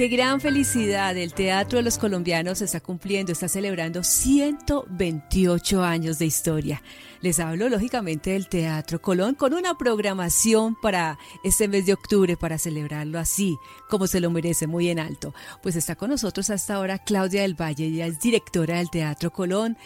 Qué 0.00 0.08
gran 0.08 0.40
felicidad. 0.40 1.14
El 1.14 1.34
Teatro 1.34 1.76
de 1.76 1.82
los 1.82 1.98
Colombianos 1.98 2.62
está 2.62 2.80
cumpliendo, 2.80 3.32
está 3.32 3.48
celebrando 3.48 4.02
128 4.02 5.84
años 5.84 6.18
de 6.18 6.24
historia. 6.24 6.82
Les 7.20 7.38
hablo 7.38 7.68
lógicamente 7.68 8.30
del 8.30 8.48
Teatro 8.48 9.02
Colón 9.02 9.34
con 9.34 9.52
una 9.52 9.76
programación 9.76 10.74
para 10.80 11.18
este 11.44 11.68
mes 11.68 11.84
de 11.84 11.92
octubre 11.92 12.38
para 12.38 12.56
celebrarlo 12.56 13.18
así, 13.18 13.58
como 13.90 14.06
se 14.06 14.20
lo 14.20 14.30
merece, 14.30 14.66
muy 14.66 14.88
en 14.88 15.00
alto. 15.00 15.34
Pues 15.62 15.76
está 15.76 15.96
con 15.96 16.08
nosotros 16.08 16.48
hasta 16.48 16.76
ahora 16.76 16.98
Claudia 16.98 17.42
del 17.42 17.60
Valle, 17.60 17.84
ella 17.84 18.06
es 18.06 18.20
directora 18.20 18.78
del 18.78 18.88
Teatro 18.88 19.30
Colón 19.30 19.76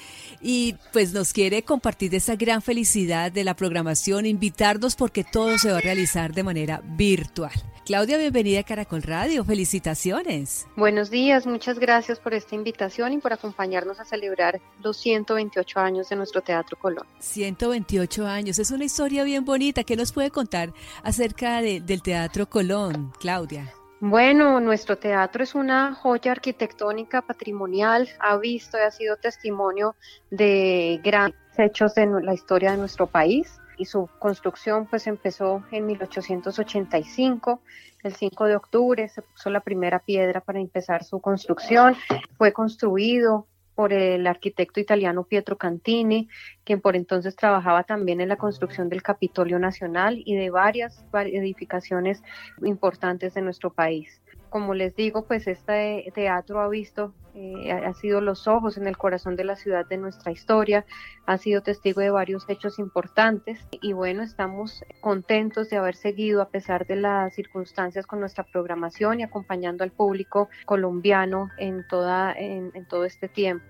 y 0.41 0.77
pues 0.93 1.13
nos 1.13 1.33
quiere 1.33 1.65
compartir 1.65 2.15
esa 2.15 2.37
gran 2.37 2.63
felicidad 2.63 3.33
de 3.33 3.43
la 3.43 3.57
programación, 3.57 4.27
invitarnos 4.27 4.95
porque 4.95 5.25
todo 5.25 5.59
se 5.59 5.73
va 5.73 5.79
a 5.79 5.81
realizar 5.81 6.33
de 6.33 6.45
manera 6.45 6.83
virtual. 6.85 7.74
Claudia, 7.85 8.17
bienvenida 8.17 8.61
a 8.61 8.63
Caracol 8.63 9.03
Radio. 9.03 9.45
Felicitaciones. 9.45 10.67
Buenos 10.75 11.11
días, 11.11 11.47
muchas 11.47 11.79
gracias 11.79 12.19
por 12.19 12.33
esta 12.33 12.55
invitación 12.55 13.13
y 13.13 13.19
por 13.19 13.35
acompañarnos 13.35 14.01
a 14.01 14.07
celebrar 14.07 14.59
los 14.83 14.97
128 14.97 15.81
años 15.81 16.09
de 16.09 16.17
nuestro 16.17 16.41
Teatro 16.41 16.79
Colón. 16.79 17.07
128 17.19 18.27
años, 18.27 18.59
es 18.59 18.71
una 18.71 18.85
historia 18.85 19.23
bien 19.23 19.45
bonita. 19.45 19.85
¿Qué 19.85 19.97
nos 19.97 20.13
puede 20.13 20.31
contar 20.31 20.73
acerca 21.03 21.61
del 21.61 22.01
Teatro 22.01 22.49
Colón, 22.49 23.13
Claudia? 23.21 23.71
Bueno, 24.01 24.61
nuestro 24.61 24.97
teatro 24.97 25.45
es 25.45 25.55
una 25.55 25.95
joya 25.95 26.33
arquitectónica 26.33 27.21
patrimonial, 27.21 28.09
ha 28.19 28.39
visto 28.39 28.79
y 28.79 28.81
ha 28.81 28.91
sido 28.91 29.17
testimonio 29.17 29.95
de 30.31 31.01
grandes 31.05 31.39
hechos 31.59 31.99
en 31.99 32.25
la 32.25 32.33
historia 32.33 32.73
de 32.73 32.79
nuestro 32.79 33.07
país 33.07 33.61
y 33.77 33.85
su 33.87 34.09
construcción 34.19 34.87
pues 34.87 35.07
empezó 35.07 35.63
en 35.71 35.87
1885. 35.87 37.61
El 38.03 38.15
5 38.15 38.45
de 38.45 38.57
octubre 38.57 39.09
se 39.09 39.23
puso 39.23 39.51
la 39.51 39.61
primera 39.61 39.99
piedra 39.99 40.41
para 40.41 40.61
empezar 40.61 41.05
su 41.05 41.21
construcción. 41.21 41.97
Fue 42.37 42.53
construido 42.53 43.47
por 43.75 43.93
el 43.93 44.27
arquitecto 44.27 44.79
italiano 44.79 45.25
Pietro 45.25 45.59
Cantini, 45.59 46.29
quien 46.63 46.81
por 46.81 46.95
entonces 46.95 47.35
trabajaba 47.35 47.83
también 47.83 48.21
en 48.21 48.29
la 48.29 48.37
construcción 48.37 48.89
del 48.89 49.03
Capitolio 49.03 49.59
Nacional 49.59 50.23
y 50.25 50.37
de 50.37 50.51
varias 50.51 51.05
edificaciones 51.13 52.23
importantes 52.63 53.35
de 53.35 53.43
nuestro 53.43 53.73
país 53.73 54.21
como 54.55 54.73
les 54.73 54.95
digo, 54.95 55.25
pues 55.25 55.49
este 55.49 56.13
teatro 56.15 56.61
ha 56.61 56.69
visto, 56.69 57.13
eh, 57.35 57.73
ha 57.73 57.93
sido 57.95 58.21
los 58.21 58.47
ojos 58.47 58.77
en 58.77 58.87
el 58.87 58.97
corazón 58.97 59.37
de 59.37 59.45
la 59.45 59.57
ciudad 59.57 59.87
de 59.87 59.97
nuestra 59.97 60.31
historia, 60.31 60.85
ha 61.27 61.37
sido 61.37 61.63
testigo 61.63 62.01
de 62.01 62.11
varios 62.11 62.45
hechos 62.49 62.79
importantes 62.79 63.67
y 63.83 63.93
bueno, 63.93 64.23
estamos 64.23 64.85
contentos 65.01 65.69
de 65.71 65.77
haber 65.77 65.97
seguido 65.97 66.41
a 66.43 66.49
pesar 66.49 66.87
de 66.87 66.97
las 66.97 67.35
circunstancias 67.35 68.07
con 68.07 68.21
nuestra 68.21 68.45
programación 68.45 69.21
y 69.21 69.25
acompañando 69.25 69.83
al 69.83 69.91
público 69.91 70.49
colombiano 70.65 71.51
en, 71.59 71.87
toda, 71.89 72.33
en 72.33 72.87
todo 72.89 73.05
este 73.05 73.29
tiempo. 73.29 73.67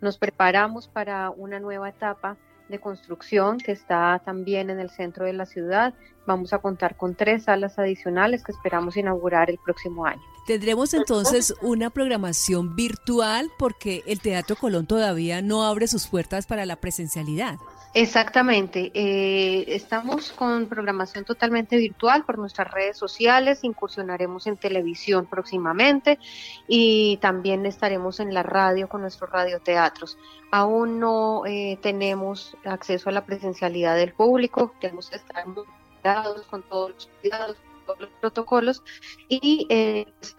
Nos 0.00 0.18
preparamos 0.18 0.88
para 0.88 1.30
una 1.30 1.60
nueva 1.60 1.88
etapa 1.88 2.36
de 2.68 2.78
construcción 2.78 3.58
que 3.58 3.72
está 3.72 4.20
también 4.24 4.70
en 4.70 4.78
el 4.78 4.90
centro 4.90 5.24
de 5.24 5.32
la 5.32 5.46
ciudad. 5.46 5.94
Vamos 6.26 6.52
a 6.52 6.58
contar 6.58 6.96
con 6.96 7.14
tres 7.14 7.44
salas 7.44 7.78
adicionales 7.78 8.44
que 8.44 8.52
esperamos 8.52 8.96
inaugurar 8.96 9.50
el 9.50 9.58
próximo 9.58 10.06
año. 10.06 10.22
Tendremos 10.48 10.94
entonces 10.94 11.54
una 11.60 11.90
programación 11.90 12.74
virtual 12.74 13.50
porque 13.58 14.02
el 14.06 14.20
Teatro 14.20 14.56
Colón 14.56 14.86
todavía 14.86 15.42
no 15.42 15.62
abre 15.62 15.86
sus 15.88 16.06
puertas 16.06 16.46
para 16.46 16.64
la 16.64 16.76
presencialidad. 16.76 17.58
Exactamente. 17.92 18.90
Eh, 18.94 19.66
estamos 19.68 20.32
con 20.32 20.64
programación 20.64 21.26
totalmente 21.26 21.76
virtual 21.76 22.24
por 22.24 22.38
nuestras 22.38 22.70
redes 22.70 22.96
sociales, 22.96 23.62
incursionaremos 23.62 24.46
en 24.46 24.56
televisión 24.56 25.26
próximamente 25.26 26.18
y 26.66 27.18
también 27.18 27.66
estaremos 27.66 28.18
en 28.18 28.32
la 28.32 28.42
radio 28.42 28.88
con 28.88 29.02
nuestros 29.02 29.28
radioteatros. 29.28 30.16
Aún 30.50 30.98
no 30.98 31.44
eh, 31.44 31.78
tenemos 31.82 32.56
acceso 32.64 33.10
a 33.10 33.12
la 33.12 33.26
presencialidad 33.26 33.96
del 33.96 34.14
público, 34.14 34.72
tenemos 34.80 35.10
que 35.10 35.16
estar 35.16 35.46
muy 35.46 35.64
cuidados 36.00 36.46
con 36.46 36.62
todos 36.62 36.92
los 36.94 37.10
cuidados 37.20 37.58
los 37.98 38.10
protocolos 38.20 38.82
y 39.28 39.66
eh, 39.70 40.06
pues, 40.20 40.36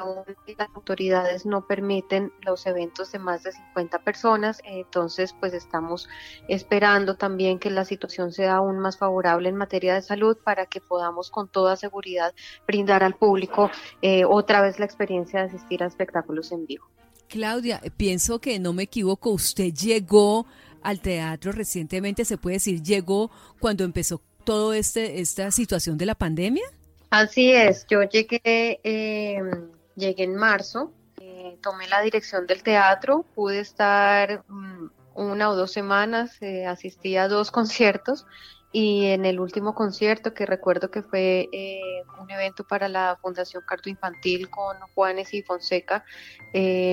las 0.57 0.69
autoridades 0.75 1.45
no 1.45 1.65
permiten 1.65 2.31
los 2.41 2.65
eventos 2.65 3.11
de 3.11 3.19
más 3.19 3.43
de 3.43 3.51
50 3.51 3.99
personas, 4.03 4.61
entonces 4.63 5.35
pues 5.39 5.53
estamos 5.53 6.07
esperando 6.47 7.15
también 7.15 7.59
que 7.59 7.69
la 7.69 7.85
situación 7.85 8.31
sea 8.31 8.55
aún 8.55 8.79
más 8.79 8.97
favorable 8.97 9.49
en 9.49 9.55
materia 9.55 9.95
de 9.95 10.01
salud 10.01 10.37
para 10.43 10.65
que 10.65 10.81
podamos 10.81 11.29
con 11.29 11.47
toda 11.47 11.75
seguridad 11.75 12.33
brindar 12.67 13.03
al 13.03 13.15
público 13.15 13.71
eh, 14.01 14.25
otra 14.25 14.61
vez 14.61 14.79
la 14.79 14.85
experiencia 14.85 15.41
de 15.41 15.47
asistir 15.47 15.83
a 15.83 15.87
espectáculos 15.87 16.51
en 16.51 16.65
vivo. 16.65 16.85
Claudia, 17.27 17.81
pienso 17.95 18.39
que 18.39 18.59
no 18.59 18.73
me 18.73 18.83
equivoco, 18.83 19.29
usted 19.29 19.71
llegó 19.71 20.47
al 20.81 20.99
teatro 20.99 21.51
recientemente, 21.51 22.25
se 22.25 22.37
puede 22.37 22.55
decir, 22.55 22.81
llegó 22.81 23.29
cuando 23.59 23.83
empezó 23.83 24.21
toda 24.43 24.77
este, 24.77 25.21
esta 25.21 25.51
situación 25.51 25.97
de 25.97 26.05
la 26.05 26.15
pandemia. 26.15 26.63
Así 27.09 27.51
es, 27.51 27.87
yo 27.87 28.03
llegué, 28.03 28.79
em, 28.83 29.71
llegué 29.95 30.23
en 30.25 30.35
marzo, 30.35 30.93
eh, 31.19 31.57
tomé 31.61 31.87
la 31.87 32.01
dirección 32.01 32.45
del 32.45 32.61
teatro, 32.61 33.25
pude 33.33 33.59
estar 33.61 34.43
mm, 34.47 34.91
una 35.15 35.49
o 35.49 35.55
dos 35.55 35.71
semanas, 35.71 36.37
eh, 36.41 36.67
asistí 36.67 37.17
a 37.17 37.27
dos 37.27 37.49
conciertos 37.49 38.27
y 38.71 39.07
en 39.07 39.25
el 39.25 39.39
último 39.39 39.73
concierto 39.73 40.35
que 40.35 40.45
recuerdo 40.45 40.91
que 40.91 41.01
fue 41.01 41.49
eh, 41.51 42.03
un 42.21 42.29
evento 42.29 42.63
para 42.63 42.87
la 42.87 43.17
Fundación 43.19 43.63
Carto 43.67 43.89
Infantil 43.89 44.47
con 44.51 44.77
Juanes 44.93 45.33
y 45.33 45.41
Fonseca, 45.41 46.05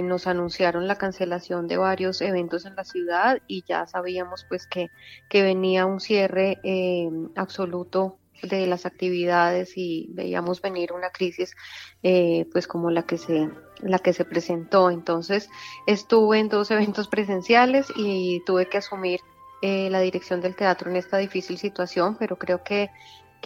nos 0.03 0.27
anunciaron 0.27 0.89
la 0.89 0.97
cancelación 0.97 1.69
de 1.69 1.77
varios 1.77 2.23
eventos 2.23 2.65
en 2.65 2.75
la 2.75 2.85
ciudad 2.85 3.43
y 3.47 3.65
ya 3.69 3.87
sabíamos 3.87 4.47
pues 4.49 4.67
que, 4.67 4.89
que 5.29 5.43
venía 5.43 5.85
un 5.85 6.01
cierre 6.01 6.59
em, 6.63 7.29
absoluto 7.37 8.19
de 8.43 8.67
las 8.67 8.87
actividades 8.87 9.73
y 9.77 10.09
veíamos 10.11 10.61
venir 10.61 10.93
una 10.93 11.11
crisis 11.11 11.55
eh, 12.03 12.47
pues 12.53 12.67
como 12.67 12.91
la 12.91 13.05
que 13.05 13.19
se 13.19 13.51
la 13.81 13.99
que 13.99 14.13
se 14.13 14.25
presentó. 14.25 14.91
Entonces 14.91 15.49
estuve 15.87 16.39
en 16.39 16.49
dos 16.49 16.71
eventos 16.71 17.09
presenciales 17.09 17.87
y 17.97 18.43
tuve 18.45 18.69
que 18.69 18.79
asumir 18.79 19.21
eh, 19.63 19.89
la 19.91 20.01
dirección 20.01 20.41
del 20.41 20.55
teatro 20.55 20.91
en 20.91 20.97
esta 20.97 21.17
difícil 21.17 21.57
situación 21.57 22.17
pero 22.19 22.37
creo 22.37 22.63
que 22.63 22.91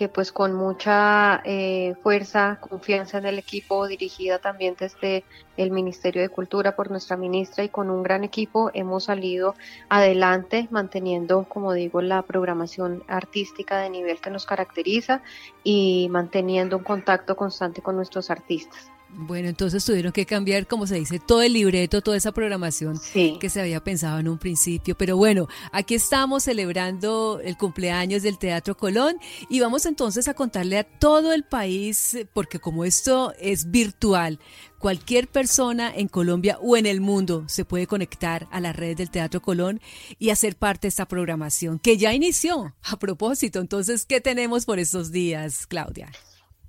que 0.00 0.08
pues 0.08 0.32
con 0.32 0.54
mucha 0.54 1.42
eh, 1.44 1.94
fuerza, 2.02 2.56
confianza 2.58 3.18
en 3.18 3.26
el 3.26 3.38
equipo, 3.38 3.86
dirigida 3.86 4.38
también 4.38 4.74
desde 4.80 5.24
el 5.58 5.70
Ministerio 5.70 6.22
de 6.22 6.30
Cultura 6.30 6.74
por 6.74 6.90
nuestra 6.90 7.18
ministra 7.18 7.64
y 7.64 7.68
con 7.68 7.90
un 7.90 8.02
gran 8.02 8.24
equipo 8.24 8.70
hemos 8.72 9.04
salido 9.04 9.56
adelante 9.90 10.68
manteniendo, 10.70 11.44
como 11.44 11.74
digo, 11.74 12.00
la 12.00 12.22
programación 12.22 13.04
artística 13.08 13.76
de 13.76 13.90
nivel 13.90 14.22
que 14.22 14.30
nos 14.30 14.46
caracteriza 14.46 15.20
y 15.64 16.08
manteniendo 16.10 16.78
un 16.78 16.84
contacto 16.84 17.36
constante 17.36 17.82
con 17.82 17.94
nuestros 17.94 18.30
artistas. 18.30 18.90
Bueno, 19.12 19.48
entonces 19.48 19.84
tuvieron 19.84 20.12
que 20.12 20.24
cambiar, 20.24 20.66
como 20.66 20.86
se 20.86 20.94
dice, 20.94 21.18
todo 21.18 21.42
el 21.42 21.52
libreto, 21.52 22.00
toda 22.00 22.16
esa 22.16 22.32
programación 22.32 23.00
que 23.12 23.50
se 23.50 23.60
había 23.60 23.82
pensado 23.82 24.18
en 24.18 24.28
un 24.28 24.38
principio. 24.38 24.96
Pero 24.96 25.16
bueno, 25.16 25.48
aquí 25.72 25.94
estamos 25.94 26.44
celebrando 26.44 27.40
el 27.42 27.56
cumpleaños 27.56 28.22
del 28.22 28.38
Teatro 28.38 28.76
Colón 28.76 29.16
y 29.48 29.60
vamos 29.60 29.84
entonces 29.86 30.28
a 30.28 30.34
contarle 30.34 30.78
a 30.78 30.84
todo 30.84 31.32
el 31.32 31.44
país, 31.44 32.18
porque 32.32 32.60
como 32.60 32.84
esto 32.84 33.34
es 33.40 33.70
virtual, 33.70 34.38
cualquier 34.78 35.28
persona 35.28 35.92
en 35.94 36.08
Colombia 36.08 36.58
o 36.62 36.76
en 36.76 36.86
el 36.86 37.00
mundo 37.00 37.44
se 37.48 37.64
puede 37.64 37.86
conectar 37.86 38.48
a 38.50 38.60
las 38.60 38.76
redes 38.76 38.96
del 38.96 39.10
Teatro 39.10 39.42
Colón 39.42 39.80
y 40.18 40.30
hacer 40.30 40.56
parte 40.56 40.82
de 40.82 40.90
esta 40.90 41.06
programación 41.06 41.78
que 41.78 41.98
ya 41.98 42.14
inició. 42.14 42.74
A 42.82 42.98
propósito, 42.98 43.60
entonces, 43.60 44.06
¿qué 44.06 44.20
tenemos 44.20 44.64
por 44.64 44.78
estos 44.78 45.10
días, 45.10 45.66
Claudia? 45.66 46.10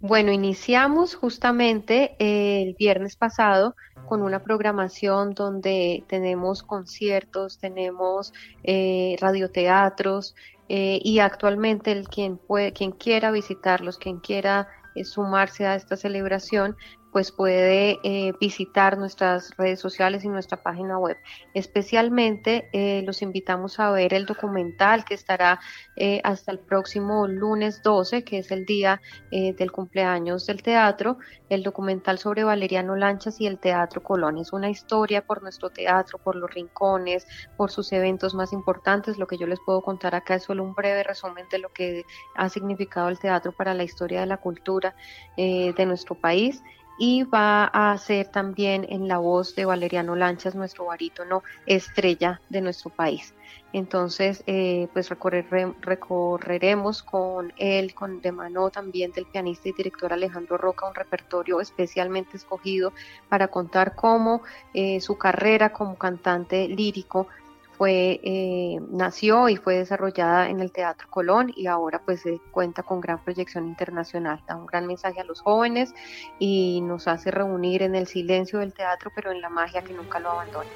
Bueno, 0.02 0.32
iniciamos 0.32 1.14
justamente 1.14 2.16
el 2.18 2.74
viernes 2.74 3.16
pasado 3.16 3.76
con 4.08 4.24
una 4.24 4.42
programación 4.44 5.36
donde 5.36 6.04
tenemos 6.10 6.64
conciertos, 6.64 7.60
tenemos 7.60 8.34
eh, 8.64 9.16
radioteatros 9.22 10.36
eh, 10.70 11.00
y 11.04 11.20
actualmente 11.20 11.92
el 11.92 12.08
quien 12.10 12.38
puede, 12.40 12.74
quien 12.74 12.94
quiera 12.94 13.30
visitarlos, 13.30 14.00
quien 14.00 14.20
quiera 14.20 14.68
eh, 14.96 15.06
sumarse 15.06 15.68
a 15.68 15.76
esta 15.76 15.96
celebración, 15.96 16.76
pues 17.12 17.32
puede 17.32 18.00
eh, 18.04 18.34
visitar 18.40 18.98
nuestras 18.98 19.56
redes 19.58 19.80
sociales 19.80 20.24
y 20.24 20.30
nuestra 20.30 20.64
página 20.64 20.98
web. 20.98 21.18
Especialmente 21.54 22.70
eh, 22.72 23.04
los 23.06 23.22
invitamos 23.22 23.80
a 23.80 23.92
ver 23.92 24.14
el 24.14 24.26
documental 24.26 25.04
que 25.04 25.14
estará 25.14 25.60
eh, 25.98 26.22
hasta 26.24 26.52
el 26.52 26.60
próximo 26.60 27.28
lunes 27.28 27.84
12, 27.84 28.24
que 28.24 28.40
es 28.40 28.52
el 28.52 28.66
día 28.66 29.02
del 29.32 29.72
cumpleaños 29.72 30.46
del 30.46 30.62
teatro, 30.62 31.18
el 31.50 31.64
documental 31.64 32.18
sobre 32.18 32.44
Valeriano 32.44 32.96
Lanchas 32.96 33.40
y 33.40 33.48
el 33.48 33.60
Teatro 33.60 34.04
Colón. 34.04 34.38
Es 34.38 34.52
una 34.52 34.70
historia 34.70 35.26
por 35.26 35.42
nuestro 35.42 35.70
teatro, 35.70 36.18
por 36.18 36.36
los 36.36 36.54
rincones, 36.54 37.26
por 37.58 37.72
sus 37.72 37.92
eventos 37.92 38.34
más 38.34 38.54
importantes. 38.54 39.18
Lo 39.18 39.28
que 39.28 39.38
yo 39.38 39.48
les 39.48 39.60
puedo 39.66 39.82
contar 39.82 40.16
acá 40.16 40.36
es 40.36 40.44
solo 40.44 40.64
un 40.64 40.74
breve 40.74 41.04
resumen 41.04 41.46
de 41.50 41.60
lo 41.60 41.70
que 41.70 42.04
ha 42.36 42.50
significado 42.50 43.10
el 43.10 43.20
teatro 43.20 43.52
para 43.52 43.74
la 43.74 43.84
historia 43.84 44.22
de 44.22 44.28
la 44.28 44.38
cultura 44.38 44.96
de 45.38 45.86
nuestro 45.86 46.16
país 46.16 46.62
y 47.04 47.24
va 47.24 47.64
a 47.64 47.98
ser 47.98 48.28
también 48.28 48.86
en 48.88 49.08
la 49.08 49.18
voz 49.18 49.56
de 49.56 49.66
Valeriano 49.66 50.16
Lanchas, 50.16 50.54
nuestro 50.54 50.86
barítono 50.86 51.42
estrella 51.66 52.40
de 52.50 52.62
nuestro 52.62 52.92
país. 52.92 53.34
Entonces, 53.74 54.44
eh, 54.46 54.88
pues 54.94 55.10
recorreremos 55.10 57.02
con 57.02 57.54
él, 57.58 57.96
con 57.96 58.22
de 58.22 58.32
mano 58.32 58.70
también 58.70 59.12
del 59.14 59.26
pianista 59.26 59.70
y 59.70 59.72
director 59.72 60.14
Alejandro 60.14 60.58
Roca, 60.58 60.88
un 60.88 60.94
repertorio 60.94 61.60
especialmente 61.60 62.38
escogido 62.38 62.94
para 63.30 63.48
contar 63.48 63.96
cómo 63.96 64.44
eh, 64.76 65.02
su 65.02 65.18
carrera 65.18 65.74
como 65.74 65.96
cantante 65.96 66.68
lírico 66.68 67.26
fue, 67.82 68.20
eh, 68.24 68.80
nació 68.92 69.50
y 69.50 69.56
fue 69.56 69.78
desarrollada 69.78 70.50
en 70.52 70.60
el 70.60 70.72
Teatro 70.72 71.08
Colón 71.10 71.52
y 71.56 71.66
ahora 71.66 72.00
pues 72.06 72.22
cuenta 72.52 72.84
con 72.84 73.02
gran 73.02 73.24
proyección 73.24 73.68
internacional. 73.68 74.44
Da 74.48 74.56
un 74.56 74.68
gran 74.68 74.86
mensaje 74.86 75.20
a 75.20 75.24
los 75.24 75.42
jóvenes 75.42 75.92
y 76.38 76.80
nos 76.82 77.08
hace 77.08 77.32
reunir 77.32 77.82
en 77.82 77.96
el 77.96 78.06
silencio 78.06 78.60
del 78.60 78.72
teatro, 78.72 79.10
pero 79.16 79.32
en 79.32 79.42
la 79.42 79.50
magia 79.50 79.82
que 79.82 79.94
nunca 79.94 80.20
lo 80.20 80.30
abandona. 80.30 80.70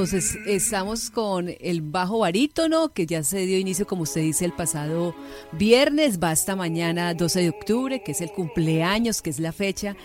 Entonces, 0.00 0.38
estamos 0.46 1.10
con 1.10 1.54
el 1.60 1.82
bajo 1.82 2.20
barítono, 2.20 2.90
que 2.94 3.04
ya 3.04 3.22
se 3.22 3.44
dio 3.44 3.58
inicio, 3.58 3.86
como 3.86 4.04
usted 4.04 4.22
dice, 4.22 4.46
el 4.46 4.54
pasado 4.54 5.14
viernes, 5.52 6.18
va 6.18 6.30
hasta 6.30 6.56
mañana 6.56 7.12
12 7.12 7.40
de 7.42 7.50
octubre, 7.50 8.02
que 8.02 8.12
es 8.12 8.22
el 8.22 8.32
cumpleaños, 8.32 9.20
que 9.20 9.28
es 9.28 9.38
la 9.38 9.52
fecha 9.52 9.96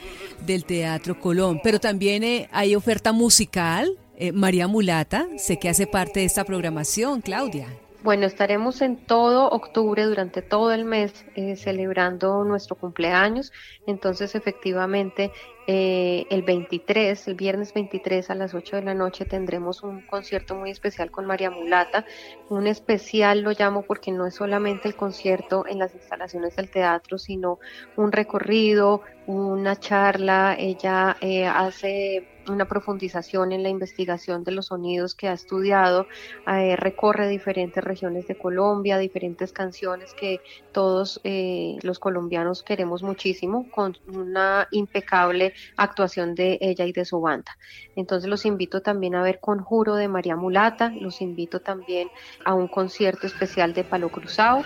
del 0.46 0.66
Teatro 0.66 1.18
Colón. 1.22 1.62
Pero 1.64 1.80
también 1.80 2.26
eh, 2.26 2.50
hay 2.52 2.76
oferta 2.76 3.14
musical. 3.14 3.98
Eh, 4.18 4.34
María 4.34 4.68
Mulata, 4.68 5.30
sé 5.38 5.60
que 5.60 5.70
hace 5.70 5.88
parte 5.88 6.20
de 6.20 6.26
esta 6.26 6.44
programación, 6.44 7.22
Claudia. 7.22 7.70
Bueno, 8.06 8.28
estaremos 8.28 8.84
en 8.84 8.98
todo 8.98 9.50
octubre, 9.50 10.04
durante 10.04 10.44
todo 10.44 10.72
el 10.72 10.86
mes, 10.86 11.26
eh, 11.34 11.56
celebrando 11.56 12.44
nuestro 12.44 12.76
cumpleaños. 12.76 13.52
Entonces, 13.88 14.36
efectivamente, 14.36 15.32
eh, 15.66 16.28
el 16.30 16.44
23, 16.44 17.28
el 17.28 17.34
viernes 17.34 17.74
23 17.74 18.30
a 18.30 18.36
las 18.36 18.54
8 18.54 18.76
de 18.76 18.84
la 18.84 18.94
noche, 18.94 19.26
tendremos 19.26 19.82
un 19.82 20.06
concierto 20.06 20.54
muy 20.54 20.70
especial 20.70 21.10
con 21.10 21.26
María 21.26 21.50
Mulata. 21.50 22.06
Un 22.48 22.68
especial 22.68 23.42
lo 23.42 23.54
llamo 23.54 23.82
porque 23.82 24.12
no 24.12 24.28
es 24.28 24.36
solamente 24.36 24.88
el 24.88 24.96
concierto 24.96 25.66
en 25.68 25.80
las 25.80 25.96
instalaciones 25.96 26.56
del 26.58 26.70
teatro, 26.70 27.18
sino 27.18 27.58
un 27.96 28.12
recorrido, 28.12 29.02
una 29.26 29.78
charla. 29.78 30.56
Ella 30.60 31.18
eh, 31.22 31.48
hace 31.48 32.35
una 32.48 32.68
profundización 32.68 33.52
en 33.52 33.64
la 33.64 33.70
investigación 33.70 34.44
de 34.44 34.52
los 34.52 34.68
sonidos 34.68 35.16
que 35.16 35.28
ha 35.28 35.34
estudiado, 35.34 36.08
eh, 36.48 36.76
recorre 36.76 37.28
diferentes 37.28 37.84
regiones 37.84 38.28
de 38.28 38.38
Colombia, 38.38 38.98
diferentes 38.98 39.52
canciones 39.52 40.14
que 40.14 40.42
todos 40.72 41.20
eh, 41.24 41.78
los 41.82 42.00
colombianos 42.00 42.64
queremos 42.64 43.04
muchísimo, 43.04 43.70
con 43.72 43.98
una 44.08 44.68
impecable 44.72 45.54
actuación 45.78 46.36
de 46.36 46.58
ella 46.62 46.86
y 46.86 46.92
de 46.92 47.06
su 47.06 47.22
banda. 47.22 47.58
Entonces 47.96 48.30
los 48.30 48.46
invito 48.46 48.82
también 48.82 49.16
a 49.16 49.24
ver 49.24 49.40
Conjuro 49.40 49.96
de 49.96 50.08
María 50.08 50.36
Mulata, 50.36 50.90
los 50.90 51.22
invito 51.22 51.62
también 51.62 52.10
a 52.44 52.54
un 52.54 52.68
concierto 52.68 53.28
especial 53.28 53.74
de 53.74 53.84
Palo 53.84 54.10
Cruzado, 54.10 54.64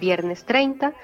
viernes 0.00 0.44
30 0.44 0.94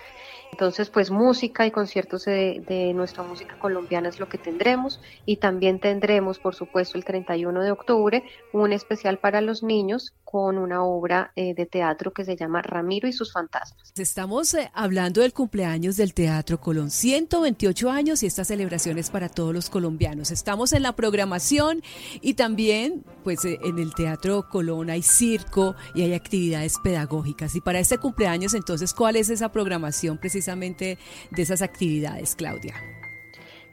entonces, 0.54 0.88
pues 0.88 1.10
música 1.10 1.66
y 1.66 1.72
conciertos 1.72 2.26
de, 2.26 2.92
nuestra 2.94 3.24
música 3.24 3.58
colombiana 3.58 4.08
es 4.08 4.20
lo 4.20 4.28
que 4.28 4.38
tendremos. 4.38 5.00
Y 5.26 5.38
también 5.38 5.80
tendremos, 5.80 6.38
por 6.38 6.54
supuesto, 6.54 6.96
el 6.96 7.04
31 7.04 7.60
de 7.60 7.72
octubre 7.72 8.22
un 8.52 8.72
especial 8.72 9.18
para 9.18 9.40
los 9.40 9.64
niños 9.64 10.14
con 10.34 10.58
una 10.58 10.82
obra 10.82 11.30
eh, 11.36 11.54
de 11.54 11.64
teatro 11.64 12.12
que 12.12 12.24
se 12.24 12.34
llama 12.34 12.60
Ramiro 12.60 13.06
y 13.06 13.12
sus 13.12 13.32
fantasmas. 13.32 13.92
Estamos 13.96 14.52
eh, 14.54 14.68
hablando 14.74 15.20
del 15.20 15.32
cumpleaños 15.32 15.96
del 15.96 16.12
Teatro 16.12 16.60
Colón, 16.60 16.90
128 16.90 17.88
años 17.88 18.20
y 18.24 18.26
estas 18.26 18.48
celebraciones 18.48 19.10
para 19.10 19.28
todos 19.28 19.54
los 19.54 19.70
colombianos. 19.70 20.32
Estamos 20.32 20.72
en 20.72 20.82
la 20.82 20.96
programación 20.96 21.84
y 22.20 22.34
también, 22.34 23.04
pues 23.22 23.44
eh, 23.44 23.60
en 23.62 23.78
el 23.78 23.94
Teatro 23.94 24.48
Colón 24.48 24.90
hay 24.90 25.02
circo 25.02 25.76
y 25.94 26.02
hay 26.02 26.14
actividades 26.14 26.78
pedagógicas. 26.82 27.54
Y 27.54 27.60
para 27.60 27.78
este 27.78 27.98
cumpleaños, 27.98 28.54
entonces, 28.54 28.92
¿cuál 28.92 29.14
es 29.14 29.30
esa 29.30 29.52
programación 29.52 30.18
precisamente 30.18 30.98
de 31.30 31.42
esas 31.42 31.62
actividades, 31.62 32.34
Claudia? 32.34 32.74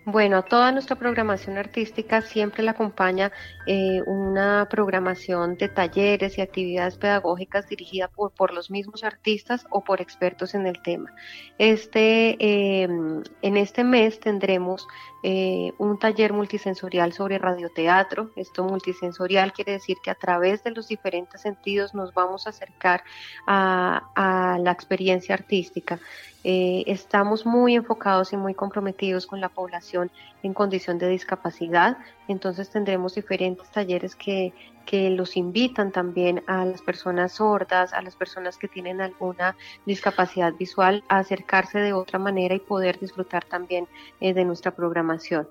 Bueno, 0.06 0.44
toda 0.44 0.72
nuestra 0.72 0.96
programación 0.96 1.60
artística 1.60 2.24
siempre 2.24 2.64
la 2.64 2.72
acompaña 2.72 3.32
eh, 3.68 4.02
una 4.08 4.68
programación 4.68 5.58
de 5.58 5.70
talleres 5.70 6.40
y 6.40 6.42
actividades 6.42 6.98
pedagógicas 6.98 7.68
dirigida 7.68 8.08
por, 8.08 8.32
por 8.32 8.52
los 8.52 8.72
mismos 8.72 9.04
artistas 9.04 9.68
o 9.70 9.84
por 9.84 10.02
expertos 10.02 10.56
en 10.56 10.66
el 10.66 10.82
tema. 10.82 11.14
Este, 11.60 12.36
em, 12.40 13.22
en 13.44 13.58
este 13.58 13.84
mes 13.84 14.20
tendremos 14.20 14.88
eh, 15.24 15.74
un 15.78 16.00
taller 16.00 16.34
multisensorial 16.34 17.14
sobre 17.14 17.38
radioteatro. 17.38 18.32
Esto 18.36 18.64
multisensorial 18.64 19.54
quiere 19.54 19.74
decir 19.74 19.98
que 20.04 20.10
a 20.10 20.16
través 20.16 20.64
de 20.64 20.72
los 20.72 20.88
diferentes 20.88 21.42
sentidos 21.42 21.94
nos 21.94 22.14
vamos 22.14 22.48
a 22.48 22.50
acercar 22.50 23.04
a, 23.46 24.58
la 24.60 24.72
experiencia 24.72 25.36
artística. 25.36 26.00
Eh, 26.44 26.84
estamos 26.88 27.46
muy 27.46 27.76
enfocados 27.76 28.34
y 28.34 28.38
muy 28.38 28.56
comprometidos 28.56 29.28
con 29.28 29.40
la 29.40 29.50
población 29.50 30.12
en 30.44 30.54
condición 30.54 30.98
de 30.98 31.08
discapacidad, 31.08 31.98
entonces 32.28 32.70
tendremos 32.70 33.16
diferentes 33.16 33.70
talleres 33.70 34.16
que, 34.16 34.54
que 34.86 35.10
los 35.10 35.38
invitan 35.38 35.92
también 35.92 36.44
a 36.48 36.66
las 36.66 36.82
personas 36.82 37.34
sordas, 37.34 37.94
a 37.94 38.02
las 38.02 38.16
personas 38.16 38.58
que 38.58 38.68
tienen 38.68 39.02
alguna 39.02 39.56
discapacidad 39.86 40.54
visual 40.54 41.04
a 41.10 41.20
acercarse 41.20 41.80
de 41.80 41.94
otra 41.94 42.20
manera 42.20 42.56
y 42.56 42.60
poder 42.60 43.00
disfrutar 43.00 43.46
también 43.46 43.88
eh, 44.20 44.34
de 44.34 44.46
nuestra 44.46 44.72
programación. 44.72 45.48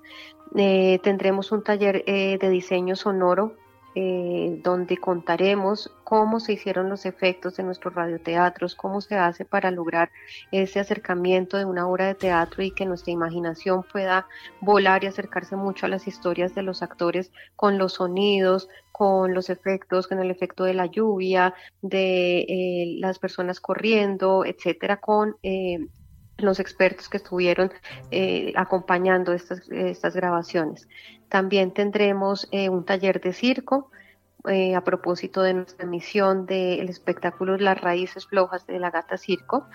Eh, 0.55 0.99
tendremos 1.03 1.51
un 1.51 1.63
taller 1.63 2.03
de 2.05 2.49
diseño 2.49 2.95
sonoro 2.95 3.55
eh, 3.95 4.59
donde 4.63 4.97
contaremos 4.97 5.91
cómo 6.05 6.39
se 6.39 6.53
hicieron 6.53 6.89
los 6.89 7.05
efectos 7.05 7.57
de 7.57 7.63
nuestros 7.63 7.93
radioteatros, 7.93 8.75
cómo 8.75 9.01
se 9.01 9.15
hace 9.15 9.43
para 9.43 9.69
lograr 9.71 10.11
ese 10.51 10.79
acercamiento 10.79 11.57
de 11.57 11.65
una 11.65 11.87
obra 11.87 12.07
de 12.07 12.15
teatro 12.15 12.63
y 12.63 12.71
que 12.71 12.85
nuestra 12.85 13.11
imaginación 13.11 13.83
pueda 13.83 14.27
volar 14.61 15.03
y 15.03 15.07
acercarse 15.07 15.55
mucho 15.55 15.85
a 15.85 15.89
las 15.89 16.07
historias 16.07 16.55
de 16.55 16.63
los 16.63 16.81
actores 16.81 17.31
con 17.55 17.77
los 17.77 17.93
sonidos, 17.93 18.69
con 18.91 19.33
los 19.33 19.49
efectos, 19.49 20.07
con 20.07 20.19
el 20.19 20.31
efecto 20.31 20.63
de 20.63 20.73
la 20.73 20.85
lluvia, 20.85 21.53
de 21.81 22.39
eh, 22.41 22.95
las 22.99 23.19
personas 23.19 23.59
corriendo, 23.59 24.45
etcétera, 24.45 24.97
con 24.97 25.35
eh, 25.43 25.87
los 26.41 26.59
expertos 26.59 27.09
que 27.09 27.17
estuvieron 27.17 27.71
eh, 28.11 28.53
acompañando 28.55 29.33
estas, 29.33 29.69
estas 29.69 30.15
grabaciones. 30.15 30.87
También 31.29 31.71
tendremos 31.71 32.47
eh, 32.51 32.69
un 32.69 32.85
taller 32.85 33.21
de 33.21 33.33
circo 33.33 33.91
eh, 34.47 34.75
a 34.75 34.83
propósito 34.83 35.41
de 35.43 35.53
nuestra 35.53 35.85
misión 35.85 36.45
del 36.45 36.89
espectáculo 36.89 37.57
Las 37.57 37.79
Raíces 37.79 38.25
Flojas 38.25 38.65
de 38.65 38.79
la 38.79 38.89
Gata 38.89 39.17
Circo, 39.17 39.67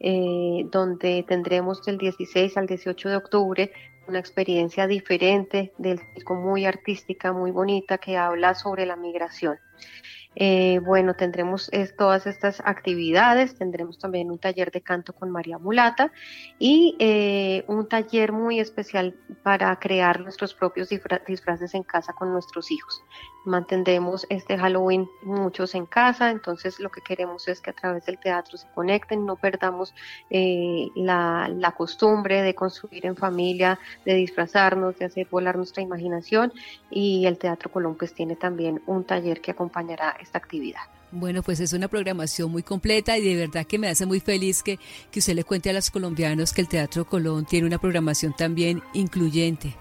donde 0.00 1.24
tendremos 1.26 1.82
del 1.84 1.98
16 1.98 2.56
al 2.56 2.66
18 2.66 3.08
de 3.08 3.16
octubre 3.16 3.72
una 4.06 4.18
experiencia 4.18 4.86
diferente 4.86 5.72
del 5.78 5.98
circo 6.14 6.34
muy 6.34 6.66
artística, 6.66 7.32
muy 7.32 7.50
bonita, 7.50 7.98
que 7.98 8.16
habla 8.16 8.54
sobre 8.54 8.86
la 8.86 8.96
migración. 8.96 9.58
Eh, 10.36 10.80
bueno, 10.84 11.14
tendremos 11.14 11.70
todas 11.96 12.26
estas 12.26 12.60
actividades, 12.64 13.54
tendremos 13.54 13.98
también 13.98 14.30
un 14.30 14.38
taller 14.38 14.70
de 14.72 14.80
canto 14.80 15.12
con 15.12 15.30
María 15.30 15.58
Mulata 15.58 16.12
y 16.58 16.96
eh, 16.98 17.64
un 17.68 17.88
taller 17.88 18.32
muy 18.32 18.58
especial 18.58 19.14
para 19.42 19.78
crear 19.78 20.20
nuestros 20.20 20.54
propios 20.54 20.88
disfraces 20.88 21.74
en 21.74 21.82
casa 21.84 22.12
con 22.12 22.32
nuestros 22.32 22.70
hijos. 22.70 23.02
Mantendremos 23.44 24.26
este 24.30 24.56
Halloween 24.56 25.06
muchos 25.22 25.74
en 25.74 25.84
casa, 25.86 26.30
entonces 26.30 26.80
lo 26.80 26.90
que 26.90 27.02
queremos 27.02 27.46
es 27.46 27.60
que 27.60 27.70
a 27.70 27.74
través 27.74 28.06
del 28.06 28.18
teatro 28.18 28.56
se 28.56 28.66
conecten, 28.74 29.26
no 29.26 29.36
perdamos 29.36 29.94
eh, 30.30 30.88
la, 30.94 31.74
costumbre 31.76 32.40
de 32.42 32.54
construir 32.54 33.04
en 33.04 33.16
familia, 33.16 33.78
de 34.06 34.14
disfrazarnos, 34.14 34.98
de 34.98 35.06
hacer 35.06 35.26
volar 35.30 35.56
nuestra 35.56 35.82
imaginación 35.82 36.52
y 36.90 37.26
el 37.26 37.36
Teatro 37.36 37.70
Colón 37.70 37.96
pues 37.96 38.14
tiene 38.14 38.36
también 38.36 38.80
un 38.86 39.04
taller 39.04 39.40
que 39.40 39.50
acompañará 39.64 40.16
esta 40.20 40.36
actividad. 40.38 40.82
Bueno, 41.10 41.42
pues 41.42 41.58
es 41.60 41.72
una 41.72 41.88
programación 41.88 42.50
muy 42.50 42.62
completa 42.62 43.16
y 43.16 43.22
de 43.22 43.36
verdad 43.36 43.64
que 43.66 43.78
me 43.78 43.88
hace 43.88 44.04
muy 44.04 44.20
feliz 44.20 44.62
que, 44.62 44.78
que 45.10 45.20
usted 45.20 45.34
le 45.34 45.44
cuente 45.44 45.70
a 45.70 45.72
los 45.72 45.90
colombianos 45.90 46.52
que 46.52 46.60
el 46.60 46.68
Teatro 46.68 47.06
Colón 47.06 47.46
tiene 47.46 47.66
una 47.68 47.78
programación 47.78 48.34
también 48.36 48.82
incluyente, 48.94 49.76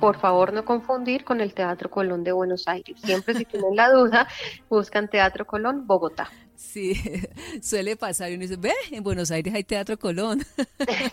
Por 0.00 0.18
favor, 0.18 0.52
no 0.52 0.64
confundir 0.64 1.24
con 1.24 1.40
el 1.40 1.54
Teatro 1.54 1.90
Colón 1.90 2.24
de 2.24 2.32
Buenos 2.32 2.68
Aires. 2.68 3.00
Siempre 3.00 3.34
si 3.34 3.44
tienen 3.44 3.76
la 3.76 3.90
duda, 3.90 4.28
buscan 4.68 5.08
Teatro 5.08 5.46
Colón, 5.46 5.86
Bogotá. 5.86 6.28
Sí, 6.56 6.94
suele 7.62 7.96
pasar 7.96 8.30
y 8.30 8.34
uno 8.34 8.42
dice, 8.42 8.56
ve, 8.56 8.72
en 8.90 9.02
Buenos 9.02 9.30
Aires 9.30 9.54
hay 9.54 9.64
Teatro 9.64 9.98
Colón. 9.98 10.44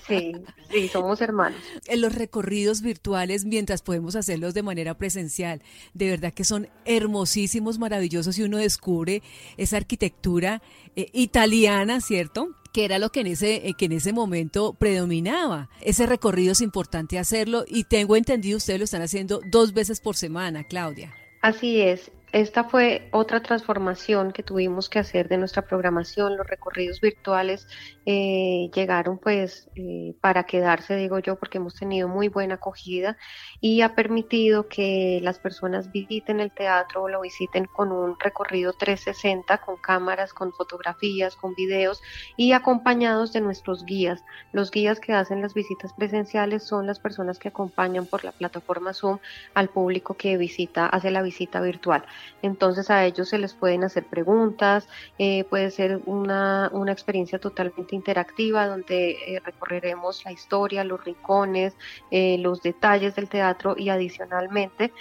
Sí, 0.07 0.33
sí, 0.69 0.87
somos 0.89 1.21
hermanos. 1.21 1.61
En 1.85 2.01
los 2.01 2.13
recorridos 2.13 2.81
virtuales, 2.81 3.45
mientras 3.45 3.81
podemos 3.81 4.15
hacerlos 4.15 4.53
de 4.53 4.63
manera 4.63 4.97
presencial, 4.97 5.61
de 5.93 6.09
verdad 6.09 6.33
que 6.33 6.43
son 6.43 6.67
hermosísimos, 6.83 7.79
maravillosos 7.79 8.37
y 8.37 8.43
uno 8.43 8.57
descubre 8.57 9.21
esa 9.55 9.77
arquitectura 9.77 10.61
eh, 10.95 11.09
italiana, 11.13 12.01
¿cierto? 12.01 12.55
que 12.73 12.85
era 12.85 12.99
lo 12.99 13.09
que 13.09 13.21
en 13.21 13.27
ese, 13.27 13.67
eh, 13.67 13.73
que 13.77 13.85
en 13.85 13.93
ese 13.93 14.13
momento 14.13 14.73
predominaba. 14.73 15.69
Ese 15.81 16.05
recorrido 16.05 16.53
es 16.53 16.61
importante 16.61 17.19
hacerlo 17.19 17.65
y 17.67 17.85
tengo 17.85 18.15
entendido 18.15 18.57
ustedes 18.57 18.79
lo 18.79 18.85
están 18.85 19.01
haciendo 19.01 19.41
dos 19.45 19.73
veces 19.73 19.99
por 19.99 20.15
semana, 20.15 20.63
Claudia. 20.63 21.13
Así 21.41 21.81
es, 21.81 22.11
esta 22.31 22.63
fue 22.63 23.09
otra 23.11 23.41
transformación 23.41 24.31
que 24.31 24.41
tuvimos 24.41 24.89
que 24.89 24.99
hacer 24.99 25.27
de 25.27 25.37
nuestra 25.37 25.63
programación. 25.63 26.37
Los 26.37 26.47
recorridos 26.47 27.01
virtuales 27.01 27.67
eh, 28.05 28.69
llegaron 28.73 29.17
pues 29.17 29.69
eh, 29.75 30.15
para 30.21 30.45
quedarse, 30.45 30.95
digo 30.95 31.19
yo, 31.19 31.35
porque 31.35 31.57
hemos 31.57 31.75
tenido 31.75 32.07
muy 32.07 32.29
buena 32.29 32.55
acogida 32.55 33.17
y 33.59 33.81
ha 33.81 33.95
permitido 33.95 34.69
que 34.69 35.19
las 35.21 35.39
personas 35.39 35.91
visiten 35.91 36.39
el 36.39 36.51
teatro 36.51 37.03
o 37.03 37.09
lo 37.09 37.19
visiten 37.19 37.65
con 37.65 37.91
un 37.91 38.17
recorrido 38.17 38.71
360, 38.71 39.57
con 39.57 39.75
cámaras, 39.75 40.33
con 40.33 40.53
fotografías, 40.53 41.35
con 41.35 41.53
videos 41.53 42.01
y 42.37 42.53
acompañados 42.53 43.33
de 43.33 43.41
nuestros 43.41 43.83
guías. 43.85 44.23
Los 44.53 44.71
guías 44.71 45.01
que 45.01 45.11
hacen 45.11 45.41
las 45.41 45.53
visitas 45.53 45.91
presenciales 45.93 46.63
son 46.63 46.87
las 46.87 46.99
personas 46.99 47.39
que 47.39 47.49
acompañan 47.49 48.05
por 48.05 48.23
la 48.23 48.31
plataforma 48.31 48.93
Zoom 48.93 49.19
al 49.53 49.67
público 49.67 50.13
que 50.13 50.37
visita, 50.37 50.85
hace 50.85 51.11
la 51.11 51.21
visita 51.21 51.59
virtual. 51.59 52.05
Entonces 52.41 52.89
a 52.89 53.05
ellos 53.05 53.29
se 53.29 53.37
les 53.37 53.53
pueden 53.53 53.83
hacer 53.83 54.05
preguntas, 54.05 54.87
eh, 55.17 55.43
puede 55.45 55.71
ser 55.71 56.01
una, 56.05 56.69
una, 56.73 56.91
experiencia 56.91 57.39
totalmente 57.39 57.95
interactiva 57.95 58.67
donde 58.67 59.11
eh, 59.11 59.41
recorreremos 59.43 60.23
la 60.25 60.31
historia, 60.31 60.83
los 60.83 61.03
rincones, 61.03 61.75
eh, 62.09 62.37
los 62.39 62.61
detalles 62.61 63.15
del 63.15 63.29
teatro 63.29 63.75
y 63.77 63.89
adicionalmente 63.89 64.91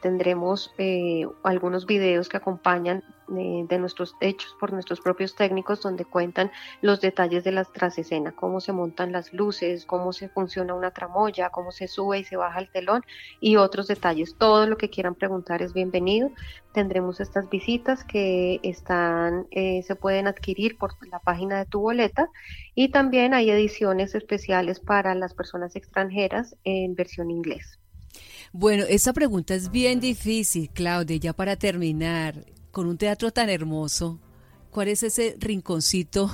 tendremos 0.00 0.72
algunos 1.42 1.84
videos 1.84 2.28
que 2.28 2.36
acompañan 2.36 3.02
eh, 3.36 3.64
de 3.68 3.78
nuestros 3.78 4.14
hechos 4.20 4.54
por 4.58 4.72
nuestros 4.72 5.00
propios 5.00 5.34
técnicos 5.34 5.80
donde 5.80 6.04
cuentan 6.04 6.50
los 6.82 7.00
detalles 7.00 7.44
de 7.44 7.52
la 7.52 7.64
trasescena, 7.64 8.32
cómo 8.32 8.60
se 8.60 8.72
montan 8.72 9.12
las 9.12 9.32
luces, 9.32 9.86
cómo 9.86 10.12
se 10.12 10.28
funciona 10.28 10.74
una 10.74 10.90
tramoya, 10.90 11.50
cómo 11.50 11.72
se 11.72 11.88
sube 11.88 12.18
y 12.18 12.24
se 12.24 12.36
baja 12.36 12.60
el 12.60 12.70
telón 12.70 13.02
y 13.40 13.56
otros 13.56 13.86
detalles. 13.86 14.36
Todo 14.36 14.66
lo 14.66 14.76
que 14.76 14.90
quieran 14.90 15.14
preguntar 15.14 15.62
es 15.62 15.72
bienvenido. 15.72 16.30
Tendremos 16.72 17.20
estas 17.20 17.48
visitas 17.48 18.04
que 18.04 18.60
están, 18.62 19.46
eh, 19.50 19.82
se 19.84 19.96
pueden 19.96 20.26
adquirir 20.26 20.76
por 20.76 20.92
la 21.08 21.20
página 21.20 21.58
de 21.58 21.66
tu 21.66 21.80
boleta 21.80 22.28
y 22.74 22.90
también 22.90 23.34
hay 23.34 23.50
ediciones 23.50 24.14
especiales 24.14 24.80
para 24.80 25.14
las 25.14 25.34
personas 25.34 25.76
extranjeras 25.76 26.56
en 26.64 26.94
versión 26.94 27.30
inglés. 27.30 27.78
Bueno, 28.52 28.84
esa 28.88 29.12
pregunta 29.12 29.54
es 29.54 29.70
bien 29.70 29.98
difícil, 29.98 30.70
Claudia, 30.72 31.16
ya 31.16 31.32
para 31.32 31.56
terminar 31.56 32.44
con 32.74 32.86
un 32.86 32.98
teatro 32.98 33.30
tan 33.30 33.48
hermoso, 33.48 34.20
¿cuál 34.70 34.88
es 34.88 35.02
ese 35.02 35.36
rinconcito 35.38 36.28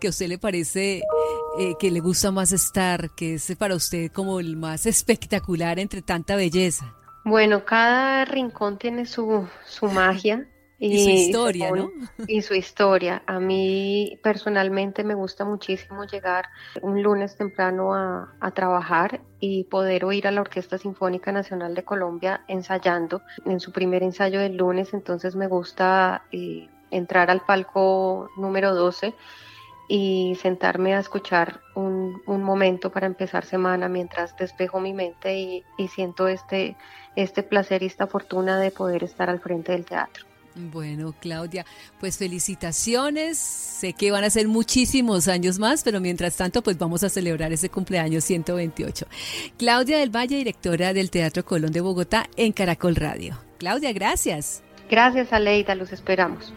que 0.00 0.08
a 0.08 0.10
usted 0.10 0.26
le 0.26 0.38
parece 0.38 1.02
eh, 1.60 1.74
que 1.78 1.92
le 1.92 2.00
gusta 2.00 2.32
más 2.32 2.50
estar, 2.50 3.10
que 3.14 3.34
es 3.34 3.54
para 3.56 3.76
usted 3.76 4.10
como 4.10 4.40
el 4.40 4.56
más 4.56 4.86
espectacular 4.86 5.78
entre 5.78 6.02
tanta 6.02 6.34
belleza? 6.34 6.96
Bueno, 7.24 7.64
cada 7.64 8.24
rincón 8.24 8.78
tiene 8.78 9.06
su, 9.06 9.46
su 9.64 9.86
magia. 9.86 10.48
Y, 10.84 11.04
su 11.04 11.10
historia, 11.10 11.70
¿no? 11.70 11.92
Y 12.26 12.42
su 12.42 12.54
historia. 12.54 13.22
A 13.26 13.38
mí 13.38 14.18
personalmente 14.20 15.04
me 15.04 15.14
gusta 15.14 15.44
muchísimo 15.44 16.04
llegar 16.06 16.46
un 16.80 17.04
lunes 17.04 17.36
temprano 17.36 17.94
a, 17.94 18.34
a, 18.40 18.50
trabajar 18.50 19.20
y 19.38 19.62
poder 19.64 20.04
oír 20.04 20.26
a 20.26 20.32
la 20.32 20.40
Orquesta 20.40 20.78
Sinfónica 20.78 21.30
Nacional 21.30 21.76
de 21.76 21.84
Colombia 21.84 22.42
ensayando 22.48 23.22
en 23.44 23.60
su 23.60 23.70
primer 23.70 24.02
ensayo 24.02 24.40
del 24.40 24.56
lunes. 24.56 24.92
Entonces 24.92 25.36
me 25.36 25.46
gusta 25.46 26.24
eh, 26.32 26.68
entrar 26.90 27.30
al 27.30 27.42
palco 27.42 28.28
número 28.36 28.74
12 28.74 29.14
y 29.86 30.36
sentarme 30.42 30.96
a 30.96 30.98
escuchar 30.98 31.60
un, 31.76 32.22
un, 32.26 32.42
momento 32.42 32.90
para 32.90 33.06
empezar 33.06 33.44
semana 33.44 33.88
mientras 33.88 34.36
despejo 34.36 34.80
mi 34.80 34.94
mente 34.94 35.38
y, 35.38 35.64
y 35.78 35.86
siento 35.86 36.26
este, 36.26 36.76
este 37.14 37.44
placer 37.44 37.84
y 37.84 37.86
esta 37.86 38.08
fortuna 38.08 38.58
de 38.58 38.72
poder 38.72 39.04
estar 39.04 39.30
al 39.30 39.38
frente 39.38 39.70
del 39.70 39.84
teatro. 39.84 40.31
Bueno, 40.54 41.14
Claudia, 41.20 41.64
pues 42.00 42.18
felicitaciones. 42.18 43.38
Sé 43.38 43.92
que 43.94 44.10
van 44.10 44.24
a 44.24 44.30
ser 44.30 44.48
muchísimos 44.48 45.28
años 45.28 45.58
más, 45.58 45.82
pero 45.82 46.00
mientras 46.00 46.36
tanto, 46.36 46.62
pues 46.62 46.78
vamos 46.78 47.02
a 47.04 47.08
celebrar 47.08 47.52
ese 47.52 47.68
cumpleaños 47.68 48.24
128. 48.24 49.06
Claudia 49.58 49.98
del 49.98 50.14
Valle, 50.14 50.36
directora 50.36 50.92
del 50.92 51.10
Teatro 51.10 51.44
Colón 51.44 51.72
de 51.72 51.80
Bogotá 51.80 52.28
en 52.36 52.52
Caracol 52.52 52.96
Radio. 52.96 53.38
Claudia, 53.58 53.92
gracias. 53.92 54.62
Gracias, 54.90 55.32
Aleida, 55.32 55.74
los 55.74 55.92
esperamos. 55.92 56.52